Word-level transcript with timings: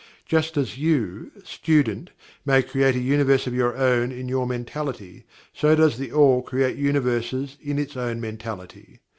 Just 0.25 0.57
as 0.57 0.79
you, 0.79 1.29
student, 1.43 2.09
may 2.43 2.63
create 2.63 2.95
a 2.95 2.99
Universe 2.99 3.45
of 3.45 3.53
your 3.53 3.77
own 3.77 4.11
in 4.11 4.27
your 4.27 4.47
mentality, 4.47 5.25
so 5.53 5.75
does 5.75 5.99
THE 5.99 6.11
ALL 6.11 6.41
create 6.41 6.75
Universes 6.75 7.55
in 7.61 7.77
its 7.77 7.95
own 7.95 8.19
Mentality. 8.19 8.97